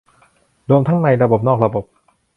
[0.87, 1.85] ทั้งในระบบนอกระบบ